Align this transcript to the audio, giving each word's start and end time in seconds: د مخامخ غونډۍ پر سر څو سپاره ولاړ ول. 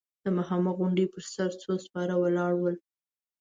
د 0.23 0.25
مخامخ 0.37 0.73
غونډۍ 0.79 1.05
پر 1.13 1.23
سر 1.33 1.49
څو 1.61 1.71
سپاره 1.85 2.13
ولاړ 2.21 2.51
ول. 2.57 2.75